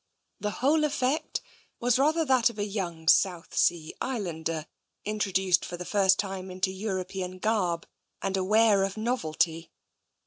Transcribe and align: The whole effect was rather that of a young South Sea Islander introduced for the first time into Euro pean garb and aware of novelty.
The 0.39 0.49
whole 0.65 0.83
effect 0.83 1.41
was 1.79 1.99
rather 1.99 2.25
that 2.25 2.49
of 2.49 2.57
a 2.57 2.65
young 2.65 3.07
South 3.07 3.55
Sea 3.55 3.93
Islander 4.01 4.65
introduced 5.05 5.63
for 5.63 5.77
the 5.77 5.85
first 5.85 6.17
time 6.17 6.49
into 6.49 6.71
Euro 6.71 7.05
pean 7.05 7.37
garb 7.37 7.85
and 8.19 8.35
aware 8.35 8.81
of 8.83 8.97
novelty. 8.97 9.69